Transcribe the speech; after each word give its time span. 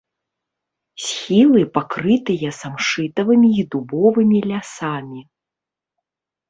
Схілы 1.07 1.61
пакрытыя 1.75 2.49
самшытавымі 2.61 3.49
і 3.61 3.67
дубовымі 3.77 4.39
лясамі. 4.49 5.21